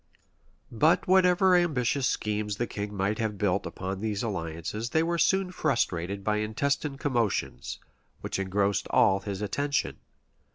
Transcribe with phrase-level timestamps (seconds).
[0.71, 5.51] }But whatever ambitious schemes the king might have built on these alliances, they were soon
[5.51, 7.77] frustrated by intestine commotions,
[8.21, 9.97] which engrossed all his attention.